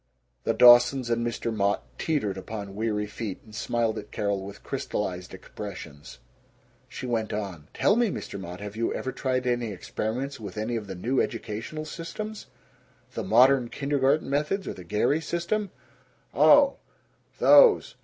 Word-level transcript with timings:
The 0.45 0.55
Dawsons 0.55 1.11
and 1.11 1.23
Mr. 1.23 1.53
Mott 1.55 1.83
teetered 1.99 2.35
upon 2.35 2.73
weary 2.75 3.05
feet, 3.05 3.39
and 3.45 3.53
smiled 3.53 3.99
at 3.99 4.09
Carol 4.11 4.43
with 4.43 4.63
crystallized 4.63 5.31
expressions. 5.31 6.17
She 6.89 7.05
went 7.05 7.31
on: 7.31 7.67
"Tell 7.75 7.95
me, 7.95 8.07
Mr. 8.09 8.39
Mott: 8.39 8.61
Have 8.61 8.75
you 8.75 8.91
ever 8.95 9.11
tried 9.11 9.45
any 9.45 9.71
experiments 9.71 10.39
with 10.39 10.57
any 10.57 10.75
of 10.75 10.87
the 10.87 10.95
new 10.95 11.21
educational 11.21 11.85
systems? 11.85 12.47
The 13.13 13.23
modern 13.23 13.69
kindergarten 13.69 14.27
methods 14.27 14.67
or 14.67 14.73
the 14.73 14.83
Gary 14.83 15.21
system?" 15.21 15.69
"Oh. 16.33 16.77
Those. 17.37 17.93